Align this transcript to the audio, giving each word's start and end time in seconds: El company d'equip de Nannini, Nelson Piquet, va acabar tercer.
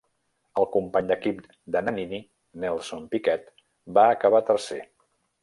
El 0.61 0.65
company 0.75 1.11
d'equip 1.11 1.43
de 1.75 1.83
Nannini, 1.89 2.21
Nelson 2.65 3.05
Piquet, 3.13 3.45
va 3.99 4.09
acabar 4.17 4.43
tercer. 4.51 4.81